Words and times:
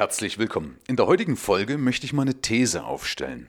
herzlich 0.00 0.38
willkommen. 0.38 0.78
In 0.86 0.96
der 0.96 1.06
heutigen 1.06 1.36
Folge 1.36 1.76
möchte 1.76 2.06
ich 2.06 2.14
mal 2.14 2.22
eine 2.22 2.40
These 2.40 2.84
aufstellen. 2.84 3.48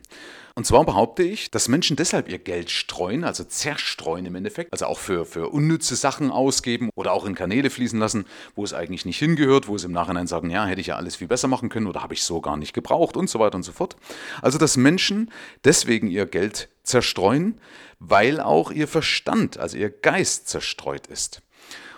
Und 0.53 0.65
zwar 0.65 0.83
behaupte 0.83 1.23
ich, 1.23 1.49
dass 1.49 1.69
Menschen 1.69 1.95
deshalb 1.95 2.27
ihr 2.27 2.39
Geld 2.39 2.69
streuen, 2.69 3.23
also 3.23 3.45
zerstreuen 3.45 4.25
im 4.25 4.35
Endeffekt, 4.35 4.73
also 4.73 4.87
auch 4.87 4.99
für, 4.99 5.23
für 5.23 5.47
unnütze 5.47 5.95
Sachen 5.95 6.29
ausgeben 6.29 6.89
oder 6.93 7.13
auch 7.13 7.25
in 7.25 7.35
Kanäle 7.35 7.69
fließen 7.69 7.97
lassen, 7.97 8.25
wo 8.53 8.65
es 8.65 8.73
eigentlich 8.73 9.05
nicht 9.05 9.17
hingehört, 9.17 9.69
wo 9.69 9.77
sie 9.77 9.85
im 9.85 9.93
Nachhinein 9.93 10.27
sagen, 10.27 10.49
ja, 10.49 10.65
hätte 10.65 10.81
ich 10.81 10.87
ja 10.87 10.97
alles 10.97 11.15
viel 11.15 11.29
besser 11.29 11.47
machen 11.47 11.69
können 11.69 11.87
oder 11.87 12.03
habe 12.03 12.15
ich 12.15 12.23
so 12.23 12.41
gar 12.41 12.57
nicht 12.57 12.73
gebraucht 12.73 13.15
und 13.15 13.29
so 13.29 13.39
weiter 13.39 13.55
und 13.55 13.63
so 13.63 13.71
fort. 13.71 13.95
Also 14.41 14.57
dass 14.57 14.75
Menschen 14.75 15.31
deswegen 15.63 16.09
ihr 16.09 16.25
Geld 16.25 16.67
zerstreuen, 16.83 17.61
weil 17.99 18.41
auch 18.41 18.71
ihr 18.71 18.89
Verstand, 18.89 19.57
also 19.57 19.77
ihr 19.77 19.89
Geist 19.89 20.49
zerstreut 20.49 21.07
ist. 21.07 21.43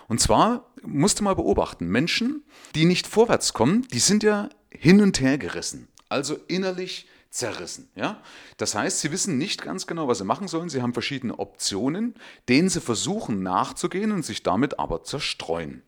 Und 0.08 0.20
zwar 0.20 0.70
musst 0.82 1.20
du 1.20 1.24
mal 1.24 1.34
beobachten, 1.34 1.86
Menschen, 1.86 2.44
die 2.74 2.84
nicht 2.84 3.06
vorwärts 3.06 3.52
kommen, 3.52 3.86
die 3.92 3.98
sind 3.98 4.22
ja 4.22 4.48
hin 4.70 5.00
und 5.00 5.20
her 5.20 5.38
gerissen. 5.38 5.88
Also 6.08 6.36
innerlich 6.48 7.08
zerrissen. 7.30 7.88
Ja? 7.96 8.22
Das 8.56 8.74
heißt, 8.74 9.00
sie 9.00 9.10
wissen 9.10 9.38
nicht 9.38 9.62
ganz 9.62 9.86
genau, 9.86 10.06
was 10.08 10.18
sie 10.18 10.24
machen 10.24 10.48
sollen. 10.48 10.68
Sie 10.68 10.82
haben 10.82 10.92
verschiedene 10.92 11.38
Optionen, 11.38 12.14
denen 12.48 12.68
sie 12.68 12.80
versuchen 12.80 13.42
nachzugehen 13.42 14.12
und 14.12 14.24
sich 14.24 14.42
damit 14.42 14.78
aber 14.78 15.02
zerstreuen. 15.02 15.82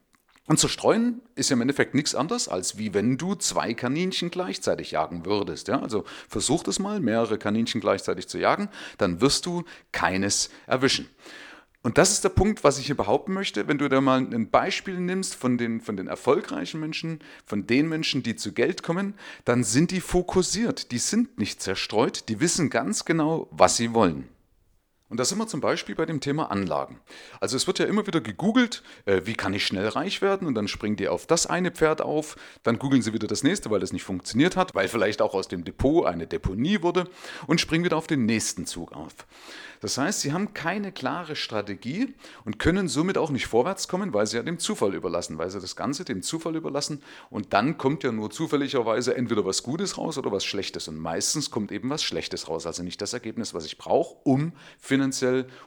Und 0.49 0.59
zerstreuen 0.59 1.23
ist 1.35 1.51
ja 1.51 1.55
im 1.55 1.61
Endeffekt 1.61 1.95
nichts 1.95 2.15
anderes, 2.15 2.49
als 2.49 2.79
wie 2.79 2.95
wenn 2.95 3.19
du 3.19 3.35
zwei 3.35 3.75
Kaninchen 3.75 4.31
gleichzeitig 4.31 4.93
jagen 4.93 5.25
würdest. 5.25 5.69
Ja? 5.69 5.81
Also 5.81 6.05
versuch 6.29 6.67
es 6.67 6.79
mal, 6.79 7.01
mehrere 7.01 7.39
Kaninchen 7.39 7.81
gleichzeitig 7.81 8.29
zu 8.29 8.39
jagen, 8.39 8.69
dann 8.99 9.21
wirst 9.21 9.47
du 9.47 9.65
keines 9.93 10.51
erwischen. 10.67 11.09
Und 11.87 11.99
das 11.99 12.11
ist 12.11 12.25
der 12.25 12.31
Punkt, 12.31 12.65
was 12.65 12.81
ich 12.81 12.87
hier 12.87 12.97
behaupten 12.97 13.33
möchte. 13.33 13.69
Wenn 13.69 13.79
du 13.79 13.89
da 13.89 14.01
mal 14.01 14.19
ein 14.19 14.51
Beispiel 14.51 14.99
nimmst 14.99 15.37
von 15.37 15.57
den, 15.57 15.81
von 15.81 15.97
den 15.97 16.09
erfolgreichen 16.09 16.81
Menschen, 16.81 17.21
von 17.45 17.69
den 17.69 17.89
Menschen, 17.89 18.25
die 18.25 18.35
zu 18.35 18.53
Geld 18.53 18.83
kommen, 18.83 19.15
dann 19.45 19.63
sind 19.63 19.93
die 19.93 20.01
fokussiert, 20.01 20.91
die 20.91 20.99
sind 20.99 21.39
nicht 21.39 21.63
zerstreut, 21.63 22.29
die 22.29 22.41
wissen 22.41 22.71
ganz 22.71 23.05
genau, 23.05 23.47
was 23.53 23.77
sie 23.77 23.95
wollen. 23.95 24.27
Und 25.09 25.21
da 25.21 25.25
sind 25.25 25.39
wir 25.39 25.47
zum 25.47 25.61
Beispiel 25.61 25.95
bei 25.95 26.05
dem 26.05 26.21
Thema 26.21 26.51
Anlagen. 26.51 27.01
Also 27.41 27.57
es 27.57 27.69
wird 27.69 27.79
ja 27.79 27.87
immer 27.87 28.09
wieder 28.09 28.21
gegoogelt, 28.21 28.83
äh, 29.05 29.21
wie 29.25 29.35
kann 29.35 29.55
ich 29.55 29.65
schnell 29.65 29.87
reich 29.87 30.21
werden 30.21 30.49
und 30.49 30.55
dann 30.55 30.67
springen 30.67 30.97
die 30.97 31.07
auf 31.07 31.27
das 31.27 31.47
eine 31.47 31.71
Pferd 31.71 32.01
auf, 32.01 32.37
dann 32.65 32.81
googeln 32.81 33.03
sie 33.03 33.13
wieder 33.13 33.29
das 33.29 33.45
nächste, 33.45 33.71
weil 33.71 33.79
das 33.79 33.93
nicht 33.93 34.03
funktioniert 34.03 34.57
hat, 34.57 34.75
weil 34.75 34.89
vielleicht 34.89 35.23
auch 35.23 35.35
aus 35.35 35.47
dem 35.47 35.65
Depot 35.65 36.07
eine 36.07 36.27
Deponie 36.27 36.83
wurde 36.83 37.09
und 37.47 37.61
springen 37.61 37.85
wieder 37.85 37.97
auf 37.97 38.09
den 38.09 38.27
nächsten 38.27 38.67
Zug 38.67 38.93
auf. 38.93 39.15
Das 39.81 39.99
heißt, 39.99 40.23
sie 40.23 40.33
haben 40.33 40.55
keine 40.55 40.91
klare 40.91 41.37
Strategie 41.37 42.15
und 42.45 42.59
können 42.59 42.89
somit 42.89 43.19
auch 43.19 43.31
nicht 43.31 43.47
vorwärts 43.47 43.89
kommen, 43.89 44.13
weil 44.15 44.27
sie 44.27 44.39
ja 44.39 44.43
dem 44.43 44.59
Zufall 44.59 44.95
überlassen, 44.95 45.39
weil 45.39 45.51
sie 45.51 45.61
das 45.61 45.77
Ganze 45.77 46.05
dem 46.05 46.23
Zufall 46.23 46.57
überlassen 46.57 47.03
und 47.31 47.53
dann 47.53 47.79
kommt 47.79 48.03
ja 48.03 48.11
nur 48.11 48.31
zufälligerweise 48.31 49.15
entweder 49.15 49.45
was 49.45 49.63
Gutes 49.63 49.99
raus 49.99 50.19
oder 50.19 50.33
was 50.33 50.45
Schlechtes 50.45 50.89
und 50.89 50.99
meistens 50.99 51.51
kommt 51.51 51.71
eben 51.71 51.91
was 51.91 52.03
Schlechtes 52.03 52.49
raus, 52.49 52.67
also 52.67 52.83
nicht 52.83 53.01
das 53.03 53.13
Ergebnis, 53.13 53.55
was 53.55 53.67
ich 53.67 53.79
brauche, 53.79 54.17
um 54.25 54.53
finanziell 54.81 54.96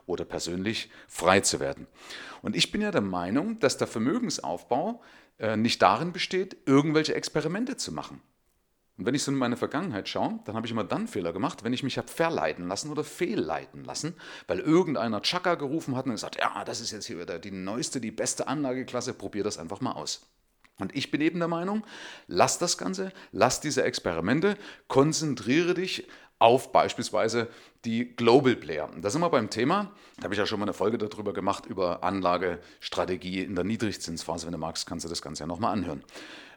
oder 0.05 0.25
persönlich 0.25 0.89
frei 1.07 1.41
zu 1.41 1.59
werden. 1.59 1.87
Und 2.41 2.55
ich 2.55 2.71
bin 2.71 2.81
ja 2.81 2.91
der 2.91 3.01
Meinung, 3.01 3.59
dass 3.59 3.77
der 3.77 3.87
Vermögensaufbau 3.87 5.01
äh, 5.37 5.57
nicht 5.57 5.81
darin 5.81 6.11
besteht, 6.11 6.57
irgendwelche 6.65 7.15
Experimente 7.15 7.77
zu 7.77 7.91
machen. 7.91 8.21
Und 8.97 9.05
wenn 9.05 9.15
ich 9.15 9.23
so 9.23 9.31
in 9.31 9.37
meine 9.37 9.55
Vergangenheit 9.55 10.09
schaue, 10.09 10.39
dann 10.43 10.55
habe 10.55 10.67
ich 10.67 10.73
immer 10.73 10.83
dann 10.83 11.07
Fehler 11.07 11.31
gemacht, 11.31 11.63
wenn 11.63 11.71
ich 11.71 11.83
mich 11.83 11.97
habe 11.97 12.09
verleiten 12.09 12.67
lassen 12.67 12.91
oder 12.91 13.05
fehlleiten 13.05 13.85
lassen, 13.85 14.13
weil 14.45 14.59
irgendeiner 14.59 15.21
Chaka 15.21 15.55
gerufen 15.55 15.95
hat 15.95 16.05
und 16.05 16.11
gesagt, 16.11 16.37
ja, 16.37 16.65
das 16.65 16.81
ist 16.81 16.91
jetzt 16.91 17.05
hier 17.05 17.17
wieder 17.17 17.39
die 17.39 17.51
neueste, 17.51 18.01
die 18.01 18.11
beste 18.11 18.49
Anlageklasse, 18.49 19.13
probier 19.13 19.45
das 19.45 19.57
einfach 19.57 19.79
mal 19.79 19.93
aus. 19.93 20.27
Und 20.79 20.93
ich 20.95 21.11
bin 21.11 21.21
eben 21.21 21.39
der 21.39 21.47
Meinung, 21.47 21.85
lass 22.27 22.57
das 22.57 22.77
Ganze, 22.77 23.13
lass 23.31 23.61
diese 23.61 23.83
Experimente, 23.83 24.57
konzentriere 24.89 25.75
dich 25.75 26.05
auf 26.39 26.71
beispielsweise 26.71 27.47
die 27.85 28.15
Global 28.15 28.55
Player. 28.55 28.89
Da 28.99 29.09
sind 29.09 29.21
wir 29.21 29.29
beim 29.29 29.49
Thema, 29.49 29.91
da 30.17 30.23
habe 30.23 30.33
ich 30.33 30.39
ja 30.39 30.45
schon 30.45 30.59
mal 30.59 30.65
eine 30.65 30.73
Folge 30.73 30.97
darüber 30.97 31.33
gemacht, 31.33 31.65
über 31.65 32.03
Anlagestrategie 32.03 33.43
in 33.43 33.55
der 33.55 33.63
Niedrigzinsphase. 33.63 34.45
Wenn 34.45 34.53
du 34.53 34.57
magst, 34.57 34.87
kannst 34.87 35.05
du 35.05 35.09
das 35.09 35.21
Ganze 35.21 35.43
ja 35.43 35.47
nochmal 35.47 35.73
anhören. 35.73 36.03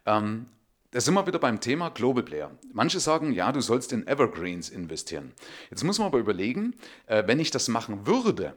Ähm, 0.06 0.46
da 0.92 1.00
sind 1.00 1.14
wir 1.14 1.26
wieder 1.26 1.38
beim 1.38 1.60
Thema 1.60 1.88
Global 1.88 2.22
Player. 2.22 2.50
Manche 2.72 3.00
sagen, 3.00 3.32
ja, 3.32 3.50
du 3.50 3.60
sollst 3.60 3.92
in 3.92 4.06
Evergreens 4.06 4.68
investieren. 4.68 5.32
Jetzt 5.70 5.84
muss 5.84 5.98
man 5.98 6.06
aber 6.06 6.18
überlegen, 6.18 6.74
äh, 7.06 7.24
wenn 7.26 7.40
ich 7.40 7.50
das 7.50 7.68
machen 7.68 8.06
würde, 8.06 8.54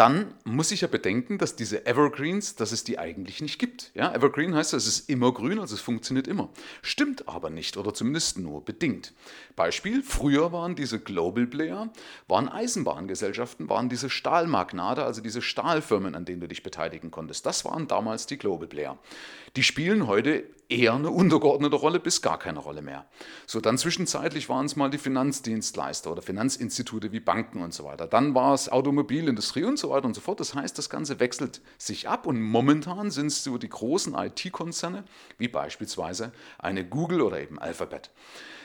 dann 0.00 0.32
muss 0.44 0.72
ich 0.72 0.80
ja 0.80 0.88
bedenken, 0.88 1.36
dass 1.36 1.56
diese 1.56 1.84
Evergreens, 1.84 2.56
dass 2.56 2.72
es 2.72 2.84
die 2.84 2.98
eigentlich 2.98 3.42
nicht 3.42 3.58
gibt. 3.58 3.90
Ja, 3.92 4.14
Evergreen 4.14 4.54
heißt, 4.54 4.72
es 4.72 4.86
ist 4.86 5.10
immer 5.10 5.30
grün, 5.30 5.58
also 5.58 5.74
es 5.74 5.82
funktioniert 5.82 6.26
immer. 6.26 6.48
Stimmt 6.80 7.28
aber 7.28 7.50
nicht 7.50 7.76
oder 7.76 7.92
zumindest 7.92 8.38
nur 8.38 8.64
bedingt. 8.64 9.12
Beispiel, 9.56 10.02
früher 10.02 10.52
waren 10.52 10.74
diese 10.74 11.00
Global 11.00 11.46
Player, 11.46 11.92
waren 12.28 12.48
Eisenbahngesellschaften, 12.48 13.68
waren 13.68 13.90
diese 13.90 14.08
Stahlmagnate, 14.08 15.04
also 15.04 15.20
diese 15.20 15.42
Stahlfirmen, 15.42 16.14
an 16.14 16.24
denen 16.24 16.40
du 16.40 16.48
dich 16.48 16.62
beteiligen 16.62 17.10
konntest. 17.10 17.44
Das 17.44 17.66
waren 17.66 17.86
damals 17.86 18.24
die 18.24 18.38
Global 18.38 18.68
Player. 18.68 18.96
Die 19.54 19.62
spielen 19.62 20.06
heute 20.06 20.44
eher 20.70 20.94
eine 20.94 21.10
untergeordnete 21.10 21.76
Rolle 21.76 22.00
bis 22.00 22.22
gar 22.22 22.38
keine 22.38 22.60
Rolle 22.60 22.82
mehr. 22.82 23.06
So, 23.46 23.60
dann 23.60 23.78
zwischenzeitlich 23.78 24.48
waren 24.48 24.66
es 24.66 24.76
mal 24.76 24.90
die 24.90 24.98
Finanzdienstleister 24.98 26.12
oder 26.12 26.22
Finanzinstitute 26.22 27.12
wie 27.12 27.20
Banken 27.20 27.62
und 27.62 27.74
so 27.74 27.84
weiter. 27.84 28.06
Dann 28.06 28.34
war 28.34 28.54
es 28.54 28.68
Automobilindustrie 28.68 29.64
und 29.64 29.78
so 29.78 29.90
weiter 29.90 30.06
und 30.06 30.14
so 30.14 30.20
fort. 30.20 30.40
Das 30.40 30.54
heißt, 30.54 30.78
das 30.78 30.88
Ganze 30.88 31.20
wechselt 31.20 31.60
sich 31.78 32.08
ab 32.08 32.26
und 32.26 32.40
momentan 32.40 33.10
sind 33.10 33.26
es 33.26 33.42
so 33.42 33.58
die 33.58 33.68
großen 33.68 34.14
IT-Konzerne 34.14 35.04
wie 35.38 35.48
beispielsweise 35.48 36.32
eine 36.58 36.86
Google 36.86 37.22
oder 37.22 37.40
eben 37.40 37.58
Alphabet. 37.58 38.10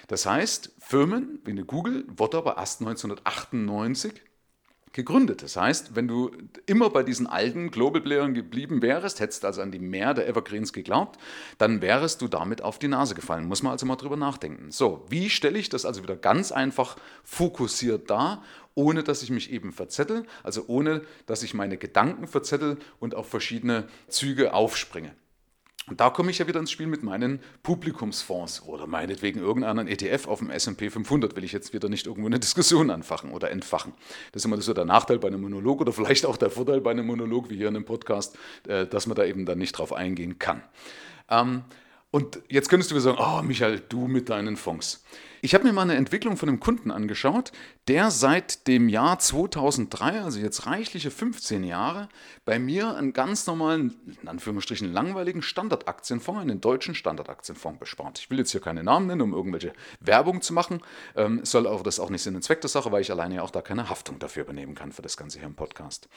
Das 0.08 0.26
heißt, 0.26 0.72
Firmen 0.80 1.40
wie 1.44 1.52
eine 1.52 1.66
Google 1.66 2.06
wurde 2.08 2.38
aber 2.38 2.58
erst 2.58 2.82
1998 2.82 4.22
gegründet. 4.95 5.44
Das 5.44 5.57
heißt, 5.57 5.95
wenn 5.95 6.07
du 6.07 6.31
immer 6.66 6.89
bei 6.89 7.03
diesen 7.03 7.28
alten 7.28 7.69
Global 7.69 8.01
Playern 8.01 8.33
geblieben 8.33 8.81
wärst, 8.81 9.19
hättest 9.19 9.44
also 9.44 9.61
an 9.61 9.72
die 9.72 9.79
Mehr 9.79 10.13
der 10.13 10.28
Evergreens 10.28 10.72
geglaubt, 10.73 11.19
dann 11.57 11.81
wärst 11.81 12.22
du 12.22 12.28
damit 12.28 12.63
auf 12.63 12.79
die 12.79 12.88
Nase 12.88 13.13
gefallen. 13.13 13.45
Muss 13.45 13.61
man 13.61 13.73
also 13.73 13.85
mal 13.85 13.97
drüber 13.97 14.16
nachdenken. 14.16 14.72
So, 14.72 15.06
wie 15.09 15.29
stelle 15.29 15.59
ich 15.59 15.69
das 15.69 15.85
also 15.85 16.01
wieder 16.01 16.16
ganz 16.16 16.51
einfach 16.53 16.95
fokussiert 17.23 18.09
dar, 18.09 18.41
ohne 18.73 19.03
dass 19.03 19.22
ich 19.22 19.29
mich 19.29 19.51
eben 19.51 19.73
verzettel, 19.73 20.25
also 20.44 20.63
ohne 20.67 21.01
dass 21.25 21.44
ich 21.44 21.53
meine 21.53 21.77
Gedanken 21.77 22.27
verzettel 22.27 22.77
und 23.00 23.16
auf 23.16 23.27
verschiedene 23.29 23.88
Züge 24.07 24.53
aufspringe. 24.53 25.13
Und 25.88 26.00
da 26.00 26.09
komme 26.09 26.31
ich 26.31 26.40
ja 26.40 26.47
wieder 26.47 26.59
ins 26.59 26.72
Spiel 26.72 26.88
mit 26.88 27.03
meinen 27.03 27.40
Publikumsfonds 27.62 28.63
oder 28.63 28.88
meinetwegen 28.88 29.40
irgendeinen 29.40 29.88
ETF 29.88 30.28
auf 30.28 30.40
dem 30.40 30.50
S&P 30.50 30.90
500 30.90 31.35
will 31.35 31.44
ich 31.44 31.51
jetzt 31.51 31.73
wieder 31.73 31.90
nicht 31.90 32.07
irgendwo 32.07 32.28
eine 32.28 32.40
Diskussion 32.40 32.90
anfachen 32.90 33.31
oder 33.31 33.51
entfachen. 33.51 33.94
Das 34.31 34.41
ist 34.41 34.45
immer 34.45 34.59
so 34.59 34.74
der 34.74 34.85
Nachteil 34.85 35.19
bei 35.19 35.28
einem 35.28 35.41
Monolog 35.41 35.81
oder 35.81 35.94
vielleicht 35.94 36.25
auch 36.25 36.38
der 36.38 36.50
Vorteil 36.50 36.81
bei 36.81 36.91
einem 36.91 37.06
Monolog 37.06 37.51
wie 37.51 37.57
hier 37.57 37.68
in 37.68 37.75
einem 37.75 37.85
Podcast, 37.85 38.35
äh, 38.68 38.88
dass 38.88 39.06
man 39.06 39.16
da 39.16 39.25
eben 39.25 39.45
dann 39.45 39.59
nicht 39.59 39.74
drauf 39.74 39.94
eingehen 39.94 40.40
kann. 40.40 40.63
Ähm, 41.29 41.63
und 42.09 42.40
jetzt 42.50 42.69
könntest 42.69 42.90
du 42.90 42.95
wieder 42.95 43.03
sagen, 43.03 43.18
oh 43.19 43.44
Michael, 43.44 43.84
du 43.90 44.07
mit 44.07 44.29
deinen 44.29 44.57
Fonds. 44.57 45.03
Ich 45.45 45.53
habe 45.53 45.63
mir 45.63 45.73
mal 45.73 45.83
eine 45.83 45.94
Entwicklung 45.94 46.38
von 46.38 46.50
einem 46.50 46.59
Kunden 46.59 46.89
angeschaut, 46.89 47.51
der 47.88 48.09
seit 48.09 48.66
dem 48.66 48.89
Jahr 48.89 49.19
2003, 49.19 50.23
also 50.23 50.39
jetzt 50.39 50.66
reichliche 50.66 51.11
15 51.11 51.63
Jahre, 51.63 52.09
bei 52.45 52.57
mir 52.57 52.95
einen 52.95 53.13
ganz 53.13 53.45
normalen, 53.45 53.94
in 54.23 54.28
Anführungsstrichen 54.28 54.91
langweiligen 54.91 55.44
Standardaktienfonds, 55.44 56.42
einen 56.42 56.62
deutschen 56.62 56.95
Standardaktienfonds 56.95 57.80
bespart. 57.80 58.18
Ich 58.18 58.31
will 58.31 58.39
jetzt 58.39 58.53
hier 58.53 58.59
keine 58.59 58.83
Namen 58.83 59.06
nennen, 59.06 59.21
um 59.21 59.33
irgendwelche 59.33 59.74
Werbung 60.00 60.42
zu 60.42 60.51
machen, 60.51 60.81
ähm, 61.15 61.42
soll 61.45 61.68
auch 61.68 61.83
das 61.83 62.00
auch 62.00 62.09
nicht 62.09 62.24
Sinn 62.24 62.36
und 62.36 62.41
Zweck 62.41 62.62
der 62.62 62.71
Sache, 62.71 62.91
weil 62.91 63.01
ich 63.01 63.12
alleine 63.12 63.36
ja 63.36 63.41
auch 63.44 63.51
da 63.51 63.62
keine 63.62 63.88
Haftung 63.88 64.18
dafür 64.18 64.45
übernehmen 64.45 64.74
kann 64.74 64.91
für 64.91 65.03
das 65.03 65.15
Ganze 65.15 65.38
hier 65.38 65.48
im 65.48 65.53
Podcast. 65.53 66.09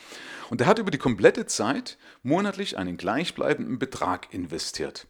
Und 0.48 0.60
der 0.60 0.66
hat 0.66 0.78
über 0.78 0.90
die 0.90 0.96
komplette 0.96 1.44
Zeit 1.44 1.98
monatlich 2.22 2.78
einen 2.78 2.96
gleichbleibenden 2.96 3.78
Betrag 3.78 4.32
investiert. 4.32 5.06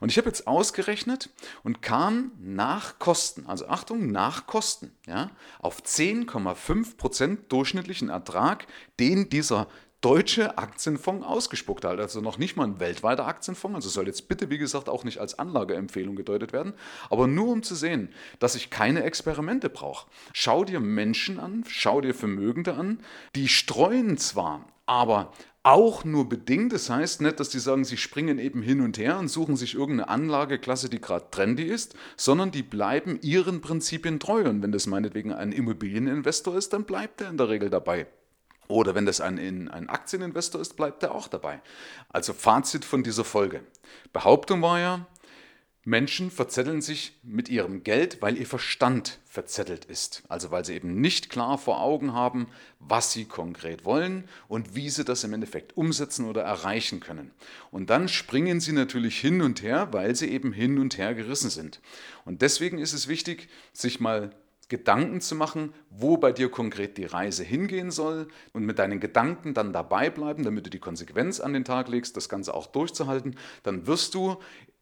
Und 0.00 0.10
ich 0.10 0.18
habe 0.18 0.28
jetzt 0.28 0.46
ausgerechnet 0.46 1.30
und 1.62 1.80
kam 1.80 2.32
nach 2.38 2.98
Kosten, 2.98 3.46
also 3.46 3.61
also 3.62 3.72
Achtung, 3.72 4.10
nach 4.10 4.46
Kosten, 4.46 4.92
ja, 5.06 5.30
auf 5.60 5.82
10,5% 5.82 7.48
durchschnittlichen 7.48 8.08
Ertrag, 8.08 8.66
den 8.98 9.28
dieser 9.28 9.68
deutsche 10.00 10.58
Aktienfonds 10.58 11.24
ausgespuckt 11.24 11.84
hat. 11.84 12.00
Also 12.00 12.20
noch 12.20 12.36
nicht 12.36 12.56
mal 12.56 12.64
ein 12.64 12.80
weltweiter 12.80 13.26
Aktienfonds. 13.26 13.76
Also 13.76 13.88
soll 13.88 14.08
jetzt 14.08 14.28
bitte, 14.28 14.50
wie 14.50 14.58
gesagt, 14.58 14.88
auch 14.88 15.04
nicht 15.04 15.18
als 15.18 15.38
Anlageempfehlung 15.38 16.16
gedeutet 16.16 16.52
werden. 16.52 16.74
Aber 17.08 17.28
nur 17.28 17.48
um 17.48 17.62
zu 17.62 17.76
sehen, 17.76 18.12
dass 18.40 18.56
ich 18.56 18.70
keine 18.70 19.04
Experimente 19.04 19.70
brauche. 19.70 20.10
Schau 20.32 20.64
dir 20.64 20.80
Menschen 20.80 21.38
an, 21.38 21.64
schau 21.68 22.00
dir 22.00 22.14
Vermögende 22.14 22.74
an, 22.74 22.98
die 23.36 23.46
streuen 23.46 24.18
zwar, 24.18 24.66
aber 24.86 25.32
auch 25.62 26.04
nur 26.04 26.28
bedingt. 26.28 26.72
Das 26.72 26.90
heißt 26.90 27.20
nicht, 27.20 27.38
dass 27.38 27.48
die 27.48 27.58
sagen, 27.58 27.84
sie 27.84 27.96
springen 27.96 28.38
eben 28.38 28.62
hin 28.62 28.80
und 28.80 28.98
her 28.98 29.18
und 29.18 29.28
suchen 29.28 29.56
sich 29.56 29.74
irgendeine 29.74 30.08
Anlageklasse, 30.08 30.88
die 30.88 31.00
gerade 31.00 31.26
trendy 31.30 31.64
ist, 31.64 31.94
sondern 32.16 32.50
die 32.50 32.62
bleiben 32.62 33.18
ihren 33.22 33.60
Prinzipien 33.60 34.18
treu. 34.18 34.44
Und 34.48 34.62
wenn 34.62 34.72
das 34.72 34.86
meinetwegen 34.86 35.32
ein 35.32 35.52
Immobilieninvestor 35.52 36.56
ist, 36.56 36.72
dann 36.72 36.84
bleibt 36.84 37.20
er 37.20 37.30
in 37.30 37.36
der 37.36 37.48
Regel 37.48 37.70
dabei. 37.70 38.06
Oder 38.68 38.94
wenn 38.94 39.06
das 39.06 39.20
ein, 39.20 39.38
ein 39.68 39.88
Aktieninvestor 39.88 40.60
ist, 40.60 40.76
bleibt 40.76 41.02
er 41.02 41.14
auch 41.14 41.28
dabei. 41.28 41.60
Also 42.08 42.32
Fazit 42.32 42.84
von 42.84 43.02
dieser 43.02 43.24
Folge. 43.24 43.60
Behauptung 44.12 44.62
war 44.62 44.80
ja, 44.80 45.06
Menschen 45.84 46.30
verzetteln 46.30 46.80
sich 46.80 47.18
mit 47.24 47.48
ihrem 47.48 47.82
Geld, 47.82 48.22
weil 48.22 48.38
ihr 48.38 48.46
Verstand 48.46 49.18
verzettelt 49.24 49.84
ist. 49.84 50.22
Also 50.28 50.52
weil 50.52 50.64
sie 50.64 50.74
eben 50.74 51.00
nicht 51.00 51.28
klar 51.28 51.58
vor 51.58 51.80
Augen 51.80 52.12
haben, 52.12 52.46
was 52.78 53.12
sie 53.12 53.24
konkret 53.24 53.84
wollen 53.84 54.28
und 54.46 54.76
wie 54.76 54.90
sie 54.90 55.04
das 55.04 55.24
im 55.24 55.32
Endeffekt 55.32 55.76
umsetzen 55.76 56.26
oder 56.26 56.42
erreichen 56.42 57.00
können. 57.00 57.32
Und 57.72 57.90
dann 57.90 58.06
springen 58.06 58.60
sie 58.60 58.72
natürlich 58.72 59.18
hin 59.18 59.42
und 59.42 59.62
her, 59.62 59.88
weil 59.90 60.14
sie 60.14 60.30
eben 60.30 60.52
hin 60.52 60.78
und 60.78 60.98
her 60.98 61.14
gerissen 61.14 61.50
sind. 61.50 61.80
Und 62.24 62.42
deswegen 62.42 62.78
ist 62.78 62.92
es 62.92 63.08
wichtig, 63.08 63.48
sich 63.72 63.98
mal 63.98 64.30
Gedanken 64.68 65.20
zu 65.20 65.34
machen, 65.34 65.74
wo 65.90 66.16
bei 66.16 66.32
dir 66.32 66.48
konkret 66.48 66.96
die 66.96 67.04
Reise 67.04 67.42
hingehen 67.42 67.90
soll 67.90 68.28
und 68.54 68.64
mit 68.64 68.78
deinen 68.78 69.00
Gedanken 69.00 69.52
dann 69.52 69.74
dabei 69.74 70.08
bleiben, 70.08 70.44
damit 70.44 70.64
du 70.64 70.70
die 70.70 70.78
Konsequenz 70.78 71.40
an 71.40 71.52
den 71.52 71.66
Tag 71.66 71.88
legst, 71.88 72.16
das 72.16 72.30
Ganze 72.30 72.54
auch 72.54 72.68
durchzuhalten, 72.68 73.36
dann 73.64 73.86
wirst 73.86 74.14
du 74.14 74.38